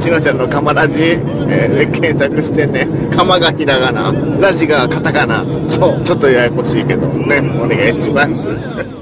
[0.00, 7.06] ちのちゃんのカマラジ、えー、検索してね、カマがひらがな、ラジがカタカナ、そう、ちょっとややこしいけど。
[7.08, 8.97] ね、お願いします。